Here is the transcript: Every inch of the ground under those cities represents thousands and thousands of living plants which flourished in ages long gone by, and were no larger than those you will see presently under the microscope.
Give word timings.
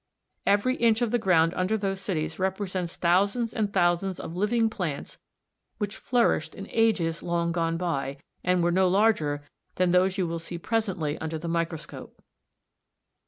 Every 0.47 0.77
inch 0.77 1.03
of 1.03 1.11
the 1.11 1.19
ground 1.19 1.53
under 1.55 1.77
those 1.77 2.01
cities 2.01 2.39
represents 2.39 2.95
thousands 2.95 3.53
and 3.53 3.71
thousands 3.71 4.19
of 4.19 4.35
living 4.35 4.67
plants 4.67 5.19
which 5.77 5.95
flourished 5.95 6.55
in 6.55 6.67
ages 6.71 7.21
long 7.21 7.51
gone 7.51 7.77
by, 7.77 8.17
and 8.43 8.63
were 8.63 8.71
no 8.71 8.87
larger 8.87 9.43
than 9.75 9.91
those 9.91 10.17
you 10.17 10.25
will 10.25 10.39
see 10.39 10.57
presently 10.57 11.19
under 11.19 11.37
the 11.37 11.47
microscope. 11.47 12.19